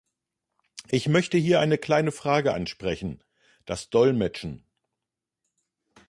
Ich 0.89 1.07
möchte 1.07 1.37
hier 1.37 1.59
eine 1.59 1.77
kleine 1.77 2.11
Frage 2.11 2.55
ansprechen, 2.55 3.23
das 3.67 3.91
Dolmetschen. 3.91 4.65